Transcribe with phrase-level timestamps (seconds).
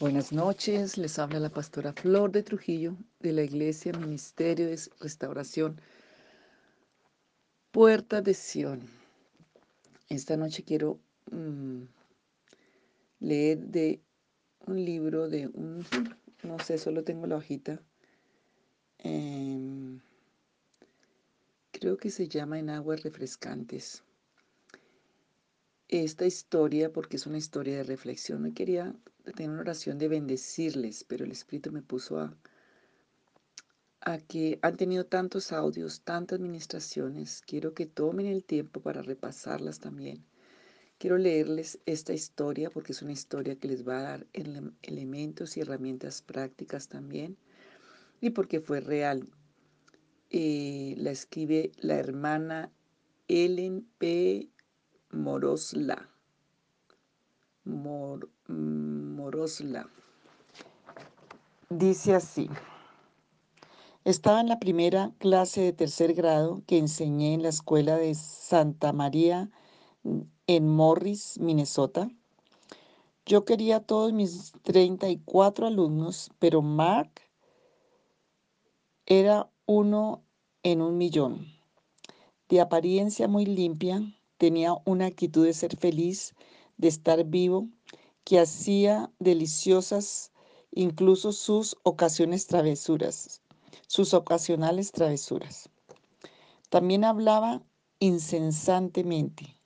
[0.00, 5.80] Buenas noches, les habla la pastora Flor de Trujillo de la Iglesia Ministerio de Restauración
[7.72, 8.80] Puerta de Sion.
[10.08, 11.00] Esta noche quiero
[11.32, 11.82] mm,
[13.18, 14.00] leer de
[14.68, 15.84] un libro de un,
[16.44, 17.82] no sé, solo tengo la hojita.
[18.98, 19.98] Em,
[21.72, 24.04] creo que se llama En aguas refrescantes.
[25.88, 28.94] Esta historia, porque es una historia de reflexión, me quería
[29.34, 32.36] tener una oración de bendecirles, pero el Espíritu me puso a,
[34.02, 37.42] a que han tenido tantos audios, tantas administraciones.
[37.46, 40.26] Quiero que tomen el tiempo para repasarlas también.
[40.98, 44.26] Quiero leerles esta historia porque es una historia que les va a dar
[44.82, 47.38] elementos y herramientas prácticas también
[48.20, 49.26] y porque fue real.
[50.28, 52.70] Eh, la escribe la hermana
[53.28, 54.50] Ellen P.
[55.10, 56.08] Morosla.
[57.64, 59.88] Mor, Morosla.
[61.70, 62.48] Dice así.
[64.04, 68.92] Estaba en la primera clase de tercer grado que enseñé en la escuela de Santa
[68.92, 69.50] María
[70.46, 72.08] en Morris, Minnesota.
[73.26, 77.10] Yo quería todos mis 34 alumnos, pero Mark
[79.04, 80.22] era uno
[80.62, 81.46] en un millón.
[82.48, 84.00] De apariencia muy limpia,
[84.38, 86.34] tenía una actitud de ser feliz,
[86.76, 87.68] de estar vivo,
[88.24, 90.32] que hacía deliciosas
[90.70, 93.42] incluso sus ocasiones travesuras,
[93.86, 95.68] sus ocasionales travesuras.
[96.70, 97.62] También hablaba
[97.98, 99.56] incesantemente.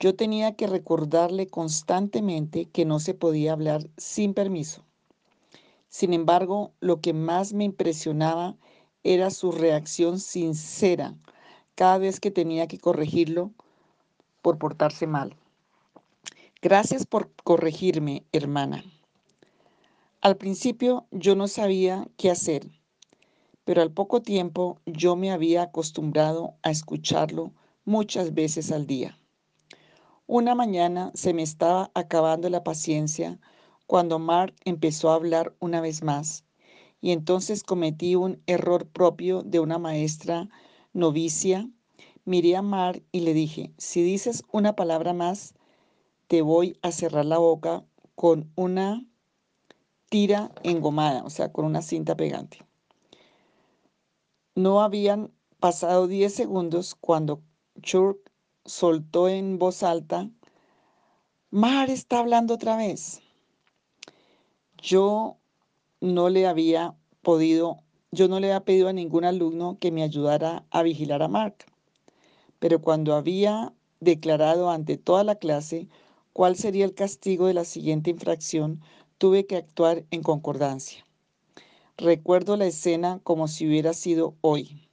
[0.00, 4.84] Yo tenía que recordarle constantemente que no se podía hablar sin permiso.
[5.88, 8.56] Sin embargo, lo que más me impresionaba
[9.02, 11.16] era su reacción sincera
[11.80, 13.52] cada vez que tenía que corregirlo
[14.42, 15.34] por portarse mal.
[16.60, 18.84] Gracias por corregirme, hermana.
[20.20, 22.68] Al principio yo no sabía qué hacer,
[23.64, 27.54] pero al poco tiempo yo me había acostumbrado a escucharlo
[27.86, 29.18] muchas veces al día.
[30.26, 33.38] Una mañana se me estaba acabando la paciencia
[33.86, 36.44] cuando Mark empezó a hablar una vez más,
[37.00, 40.50] y entonces cometí un error propio de una maestra
[40.92, 41.68] novicia.
[42.24, 45.54] Miré a Mark y le dije, si dices una palabra más,
[46.28, 47.84] te voy a cerrar la boca
[48.14, 49.04] con una
[50.10, 52.58] tira engomada, o sea, con una cinta pegante.
[54.54, 57.42] No habían pasado 10 segundos cuando
[57.82, 58.30] Churk
[58.64, 60.30] soltó en voz alta,
[61.50, 63.20] Mar está hablando otra vez.
[64.78, 65.38] Yo
[66.00, 67.78] no le había podido,
[68.12, 71.64] yo no le había pedido a ningún alumno que me ayudara a vigilar a Mark,
[72.58, 75.88] pero cuando había declarado ante toda la clase
[76.32, 78.80] cuál sería el castigo de la siguiente infracción,
[79.18, 81.04] tuve que actuar en concordancia.
[81.96, 84.88] Recuerdo la escena como si hubiera sido hoy.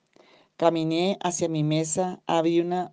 [0.58, 2.92] Caminé hacia mi mesa, abrí, una,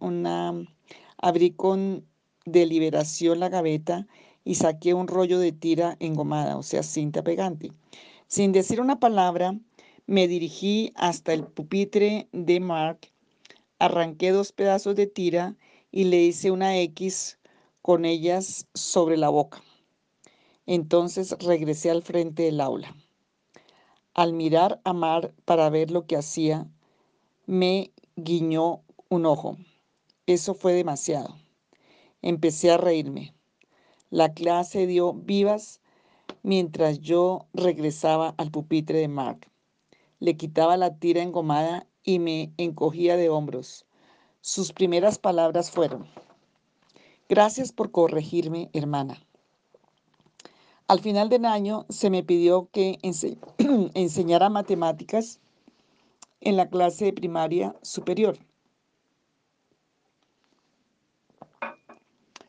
[1.19, 2.07] abrí con
[2.47, 4.07] deliberación la gaveta
[4.45, 7.73] y saqué un rollo de tira engomada, o sea, cinta pegante.
[8.29, 9.59] Sin decir una palabra,
[10.07, 13.11] me dirigí hasta el pupitre de Mark,
[13.79, 15.57] arranqué dos pedazos de tira
[15.91, 17.39] y le hice una X
[17.81, 19.63] con ellas sobre la boca.
[20.67, 22.95] Entonces regresé al frente del aula.
[24.15, 26.69] Al mirar a Mar para ver lo que hacía,
[27.47, 29.59] me guiñó un ojo.
[30.27, 31.37] Eso fue demasiado.
[32.23, 33.35] Empecé a reírme.
[34.11, 35.81] La clase dio vivas
[36.43, 39.51] mientras yo regresaba al pupitre de Mark.
[40.21, 43.87] Le quitaba la tira engomada y me encogía de hombros.
[44.41, 46.07] Sus primeras palabras fueron,
[47.29, 49.19] gracias por corregirme, hermana.
[50.87, 52.99] Al final del año se me pidió que
[53.95, 55.41] enseñara matemáticas
[56.43, 58.37] en la clase de primaria superior.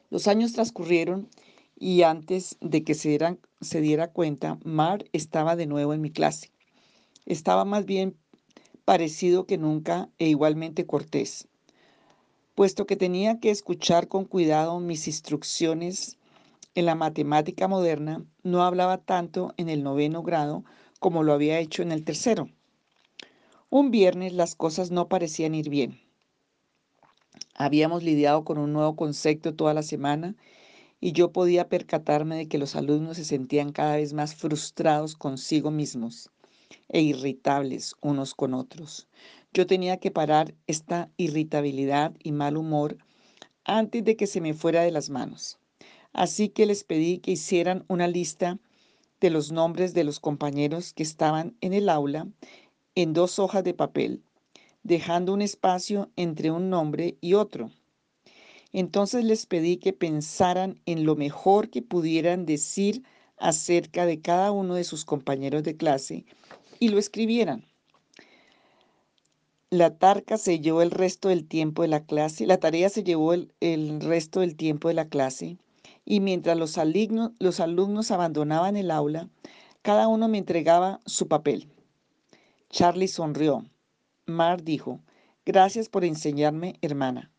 [0.10, 1.30] Los años transcurrieron
[1.78, 3.18] y antes de que se,
[3.62, 6.52] se diera cuenta, Mar estaba de nuevo en mi clase.
[7.26, 8.16] Estaba más bien
[8.86, 11.48] parecido que nunca e igualmente cortés,
[12.54, 16.18] puesto que tenía que escuchar con cuidado mis instrucciones
[16.76, 20.64] en la matemática moderna no hablaba tanto en el noveno grado
[21.00, 22.48] como lo había hecho en el tercero.
[23.72, 26.00] Un viernes las cosas no parecían ir bien.
[27.56, 30.36] Habíamos lidiado con un nuevo concepto toda la semana
[31.02, 35.72] y yo podía percatarme de que los alumnos se sentían cada vez más frustrados consigo
[35.72, 36.30] mismos
[36.90, 39.08] e irritables unos con otros.
[39.54, 42.98] Yo tenía que parar esta irritabilidad y mal humor
[43.64, 45.58] antes de que se me fuera de las manos.
[46.14, 48.60] Así que les pedí que hicieran una lista
[49.20, 52.28] de los nombres de los compañeros que estaban en el aula
[52.96, 54.22] en dos hojas de papel,
[54.84, 57.72] dejando un espacio entre un nombre y otro.
[58.72, 63.04] Entonces les pedí que pensaran en lo mejor que pudieran decir
[63.38, 66.26] acerca de cada uno de sus compañeros de clase
[66.80, 67.66] y lo escribieran.
[69.70, 74.02] La tarca se el resto del tiempo de la clase, la tarea se llevó el,
[74.02, 75.58] resto del tiempo de la clase
[76.06, 76.80] y mientras los
[77.40, 79.28] los alumnos abandonaban el aula,
[79.82, 81.68] cada uno me entregaba su papel.
[82.70, 83.66] Charlie sonrió.
[84.26, 85.00] Mar dijo,
[85.46, 87.32] gracias por enseñarme, hermana.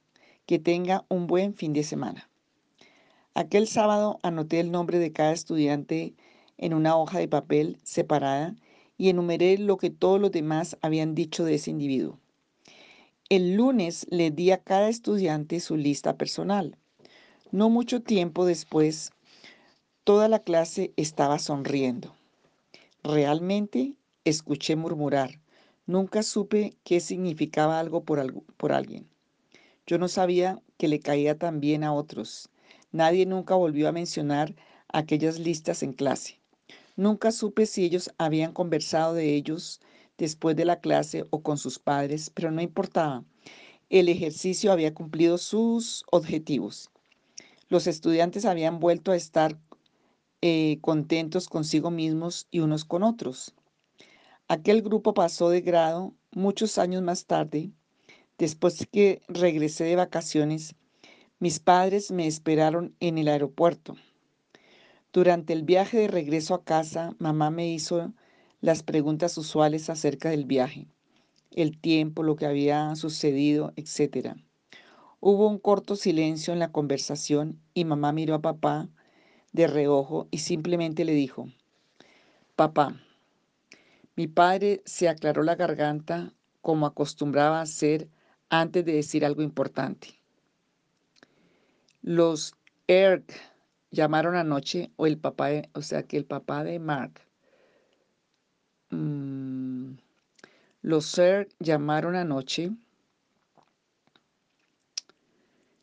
[0.46, 2.28] Que tenga un buen fin de semana.
[3.36, 6.14] Aquel sábado anoté el nombre de cada estudiante
[6.56, 8.56] en una hoja de papel separada
[8.96, 12.18] y enumeré lo que todos los demás habían dicho de ese individuo.
[13.28, 16.78] El lunes le di a cada estudiante su lista personal.
[17.52, 19.12] No mucho tiempo después,
[20.04, 22.14] toda la clase estaba sonriendo.
[23.04, 25.38] Realmente escuché murmurar.
[25.84, 29.06] Nunca supe qué significaba algo por, por alguien.
[29.86, 32.48] Yo no sabía que le caía tan bien a otros.
[32.96, 34.54] Nadie nunca volvió a mencionar
[34.88, 36.40] aquellas listas en clase.
[36.96, 39.82] Nunca supe si ellos habían conversado de ellos
[40.16, 43.22] después de la clase o con sus padres, pero no importaba.
[43.90, 46.88] El ejercicio había cumplido sus objetivos.
[47.68, 49.58] Los estudiantes habían vuelto a estar
[50.40, 53.52] eh, contentos consigo mismos y unos con otros.
[54.48, 57.72] Aquel grupo pasó de grado muchos años más tarde,
[58.38, 60.74] después que regresé de vacaciones
[61.38, 63.96] mis padres me esperaron en el aeropuerto.
[65.12, 68.14] Durante el viaje de regreso a casa, mamá me hizo
[68.60, 70.88] las preguntas usuales acerca del viaje,
[71.50, 74.36] el tiempo, lo que había sucedido, etc.
[75.20, 78.88] Hubo un corto silencio en la conversación y mamá miró a papá
[79.52, 81.48] de reojo y simplemente le dijo,
[82.56, 82.98] Papá,
[84.16, 86.32] mi padre se aclaró la garganta
[86.62, 88.08] como acostumbraba a hacer
[88.48, 90.15] antes de decir algo importante.
[92.06, 92.54] Los
[92.86, 93.24] Erg
[93.90, 97.20] llamaron anoche, o el papá, o sea que el papá de Mark,
[98.90, 99.94] mm,
[100.82, 102.70] los Erg llamaron anoche,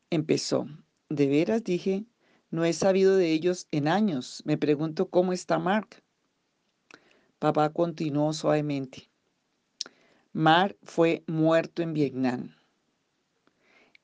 [0.09, 0.65] empezó.
[1.09, 2.05] De veras dije,
[2.51, 4.43] no he sabido de ellos en años.
[4.45, 6.01] Me pregunto cómo está Mark.
[7.37, 9.09] Papá continuó suavemente.
[10.31, 12.55] Mark fue muerto en Vietnam.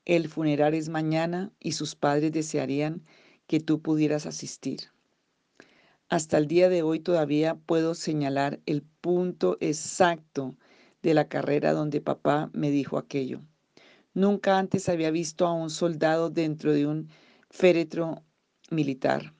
[0.04, 3.02] El funeral es mañana y sus padres desearían
[3.46, 4.90] que tú pudieras asistir.
[6.08, 10.56] Hasta el día de hoy todavía puedo señalar el punto exacto
[11.02, 13.42] de la carrera donde papá me dijo aquello.
[14.12, 17.08] Nunca antes había visto a un soldado dentro de un
[17.48, 18.24] féretro
[18.70, 19.34] militar.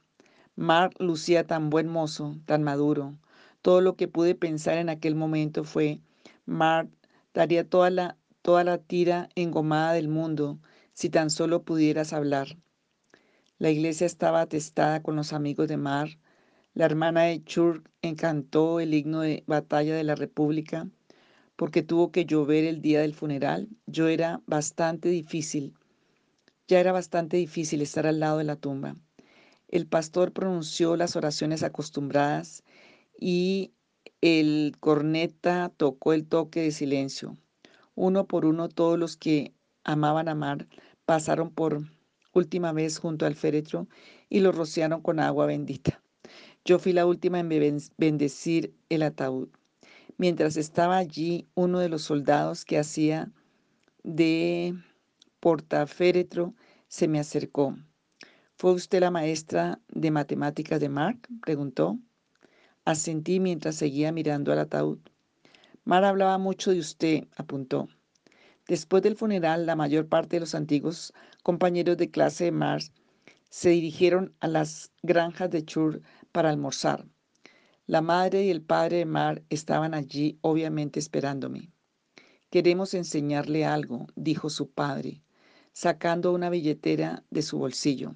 [0.55, 3.19] Mark lucía tan buen mozo, tan maduro.
[3.63, 6.01] Todo lo que pude pensar en aquel momento fue,
[6.47, 6.89] Mark
[7.35, 10.59] daría toda la toda la tira engomada del mundo,
[10.93, 12.57] si tan solo pudieras hablar.
[13.59, 16.19] La iglesia estaba atestada con los amigos de Mar.
[16.73, 20.89] La hermana de Churk encantó el himno de batalla de la República
[21.57, 23.69] porque tuvo que llover el día del funeral.
[23.87, 25.75] Yo era bastante difícil.
[26.69, 28.97] Ya era bastante difícil estar al lado de la tumba.
[29.69, 32.65] El pastor pronunció las oraciones acostumbradas
[33.19, 33.75] y
[34.23, 37.37] el corneta tocó el toque de silencio.
[38.03, 39.53] Uno por uno todos los que
[39.85, 40.67] amaban amar
[41.05, 41.83] pasaron por
[42.33, 43.89] última vez junto al féretro
[44.31, 46.03] y lo rociaron con agua bendita.
[46.65, 49.51] Yo fui la última en bendecir el ataúd.
[50.17, 53.31] Mientras estaba allí, uno de los soldados que hacía
[54.03, 54.75] de
[55.39, 56.55] portaféretro
[56.89, 57.77] se me acercó.
[58.57, 61.29] ¿Fue usted la maestra de matemáticas de Mark?
[61.43, 61.99] preguntó.
[62.87, 65.01] Asentí mientras seguía mirando al ataúd.
[65.91, 67.89] Mar hablaba mucho de usted, apuntó.
[68.69, 72.81] Después del funeral, la mayor parte de los antiguos compañeros de clase de Mar
[73.49, 77.09] se dirigieron a las granjas de Chur para almorzar.
[77.89, 81.73] La madre y el padre de Mar estaban allí, obviamente esperándome.
[82.51, 85.25] Queremos enseñarle algo, dijo su padre,
[85.73, 88.15] sacando una billetera de su bolsillo.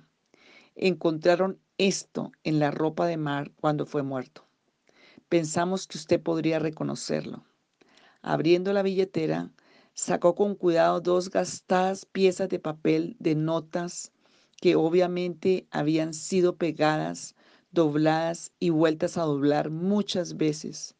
[0.76, 4.46] Encontraron esto en la ropa de Mar cuando fue muerto.
[5.28, 7.44] Pensamos que usted podría reconocerlo.
[8.26, 9.50] Abriendo la billetera,
[9.92, 14.12] sacó con cuidado dos gastadas piezas de papel de notas
[14.62, 17.34] que obviamente habían sido pegadas,
[17.70, 20.96] dobladas y vueltas a doblar muchas veces.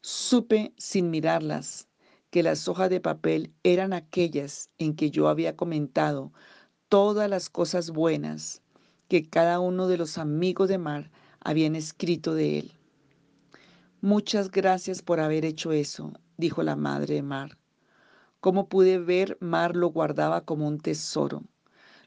[0.00, 1.86] Supe sin mirarlas
[2.30, 6.32] que las hojas de papel eran aquellas en que yo había comentado
[6.88, 8.62] todas las cosas buenas
[9.08, 12.77] que cada uno de los amigos de Mar habían escrito de él.
[14.00, 17.58] Muchas gracias por haber hecho eso, dijo la madre de Mar.
[18.38, 21.42] Como pude ver, Mar lo guardaba como un tesoro.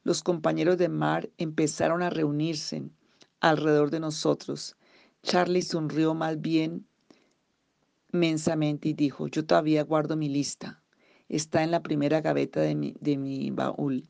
[0.03, 2.89] Los compañeros de Mar empezaron a reunirse
[3.41, 4.77] alrededor de nosotros.
[5.21, 6.87] Charlie sonrió más bien
[8.13, 10.81] mensamente y dijo, yo todavía guardo mi lista.
[11.27, 14.07] Está en la primera gaveta de mi, de mi baúl.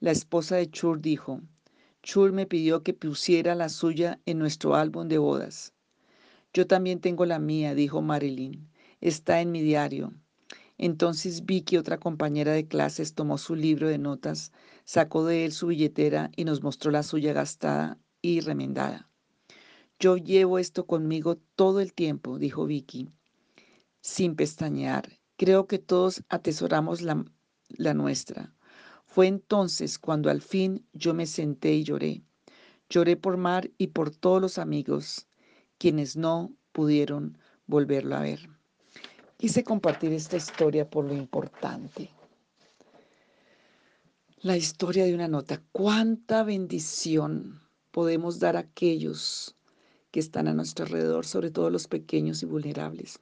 [0.00, 1.40] La esposa de Chur dijo,
[2.02, 5.72] Chur me pidió que pusiera la suya en nuestro álbum de bodas.
[6.56, 8.70] Yo también tengo la mía, dijo Marilyn.
[9.02, 10.14] Está en mi diario.
[10.78, 14.52] Entonces vi que otra compañera de clases tomó su libro de notas,
[14.86, 19.10] sacó de él su billetera y nos mostró la suya gastada y remendada.
[19.98, 23.10] Yo llevo esto conmigo todo el tiempo, dijo Vicky,
[24.00, 25.20] sin pestañear.
[25.36, 27.22] Creo que todos atesoramos la,
[27.68, 28.54] la nuestra.
[29.04, 32.22] Fue entonces cuando al fin yo me senté y lloré.
[32.88, 35.28] Lloré por Mar y por todos los amigos
[35.78, 38.48] quienes no pudieron volverlo a ver.
[39.36, 42.10] Quise compartir esta historia por lo importante.
[44.40, 45.62] La historia de una nota.
[45.72, 49.56] ¿Cuánta bendición podemos dar a aquellos
[50.10, 53.20] que están a nuestro alrededor, sobre todo los pequeños y vulnerables?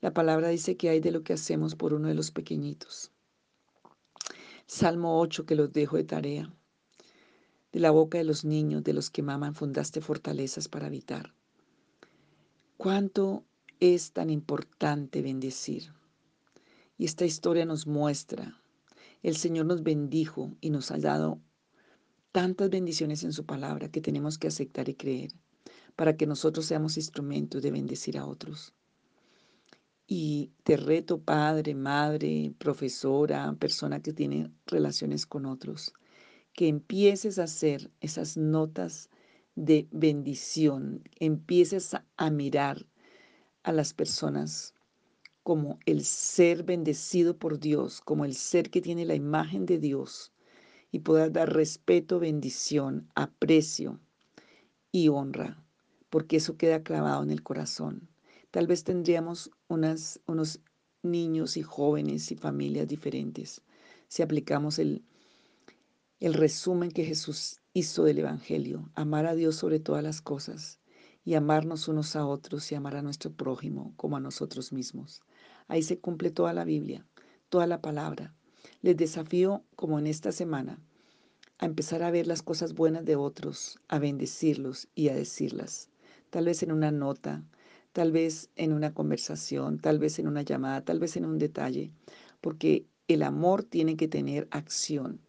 [0.00, 3.12] La palabra dice que hay de lo que hacemos por uno de los pequeñitos.
[4.66, 6.52] Salmo 8 que los dejo de tarea.
[7.70, 11.35] De la boca de los niños, de los que maman, fundaste fortalezas para habitar.
[12.76, 13.46] ¿Cuánto
[13.80, 15.94] es tan importante bendecir?
[16.98, 18.60] Y esta historia nos muestra,
[19.22, 21.40] el Señor nos bendijo y nos ha dado
[22.32, 25.32] tantas bendiciones en su palabra que tenemos que aceptar y creer
[25.96, 28.74] para que nosotros seamos instrumentos de bendecir a otros.
[30.06, 35.94] Y te reto, padre, madre, profesora, persona que tiene relaciones con otros,
[36.52, 39.08] que empieces a hacer esas notas
[39.56, 42.86] de bendición, empieces a, mirar
[43.64, 44.74] a las personas
[45.42, 50.32] como el ser bendecido por Dios, como el ser que tiene la imagen de Dios
[50.92, 53.98] y poder dar respeto, bendición, aprecio
[54.92, 55.62] y honra,
[56.10, 58.08] porque eso queda clavado en el corazón.
[58.50, 60.60] Tal vez tendríamos unas, unos
[61.02, 63.62] niños y jóvenes y familias diferentes
[64.08, 65.04] si aplicamos el,
[66.20, 70.80] el resumen que Jesús hizo del Evangelio, amar a Dios sobre todas las cosas
[71.26, 75.20] y amarnos unos a otros y amar a nuestro prójimo como a nosotros mismos.
[75.68, 77.06] Ahí se cumple toda la Biblia,
[77.50, 78.34] toda la palabra.
[78.80, 80.80] Les desafío, como en esta semana,
[81.58, 85.90] a empezar a ver las cosas buenas de otros, a bendecirlos y a decirlas.
[86.30, 87.44] Tal vez en una nota,
[87.92, 91.92] tal vez en una conversación, tal vez en una llamada, tal vez en un detalle,
[92.40, 95.20] porque el amor tiene que tener acción.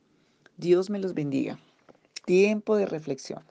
[0.56, 1.60] Dios me los bendiga.
[2.28, 3.46] Tiempo de reflexión.